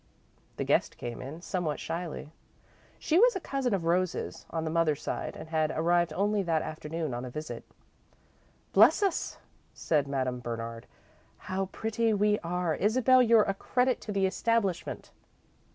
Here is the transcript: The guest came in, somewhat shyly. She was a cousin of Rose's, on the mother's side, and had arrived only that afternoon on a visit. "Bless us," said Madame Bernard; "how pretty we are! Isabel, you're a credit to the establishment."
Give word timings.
The 0.57 0.63
guest 0.63 0.97
came 0.97 1.21
in, 1.21 1.43
somewhat 1.43 1.79
shyly. 1.79 2.31
She 2.97 3.19
was 3.19 3.35
a 3.35 3.39
cousin 3.39 3.71
of 3.75 3.85
Rose's, 3.85 4.47
on 4.49 4.63
the 4.65 4.71
mother's 4.71 5.03
side, 5.03 5.35
and 5.35 5.49
had 5.49 5.69
arrived 5.75 6.11
only 6.13 6.41
that 6.41 6.63
afternoon 6.63 7.13
on 7.13 7.23
a 7.23 7.29
visit. 7.29 7.63
"Bless 8.73 9.03
us," 9.03 9.37
said 9.75 10.07
Madame 10.07 10.39
Bernard; 10.39 10.87
"how 11.37 11.67
pretty 11.67 12.15
we 12.15 12.39
are! 12.39 12.73
Isabel, 12.73 13.21
you're 13.21 13.43
a 13.43 13.53
credit 13.53 14.01
to 14.01 14.11
the 14.11 14.25
establishment." 14.25 15.11